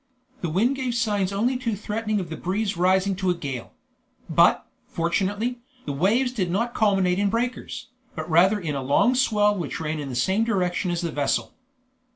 The 0.41 0.49
wind 0.49 0.75
gave 0.75 0.95
signs 0.95 1.31
only 1.31 1.57
too 1.57 1.75
threatening 1.75 2.19
of 2.19 2.31
the 2.31 2.35
breeze 2.35 2.75
rising 2.75 3.15
to 3.17 3.29
a 3.29 3.35
gale; 3.35 3.73
but, 4.27 4.65
fortunately, 4.87 5.59
the 5.85 5.93
waves 5.93 6.31
did 6.31 6.49
not 6.49 6.73
culminate 6.73 7.19
in 7.19 7.29
breakers, 7.29 7.89
but 8.15 8.27
rather 8.27 8.59
in 8.59 8.73
a 8.73 8.81
long 8.81 9.13
swell 9.13 9.55
which 9.55 9.79
ran 9.79 9.99
in 9.99 10.09
the 10.09 10.15
same 10.15 10.43
direction 10.43 10.89
as 10.89 11.01
the 11.01 11.11
vessel. 11.11 11.53